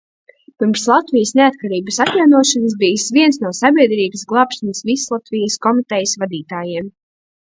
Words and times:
"Pirms 0.61 0.83
Latvijas 0.91 1.33
neatkarības 1.39 1.99
atjaunošanas 2.05 2.73
bijis 2.83 3.05
viens 3.17 3.39
no 3.43 3.51
"Sabiedrības 3.57 4.23
glābšanas 4.31 4.81
Vislatvijas 4.91 5.59
komitejas" 5.67 6.15
vadītājiem." 6.25 6.89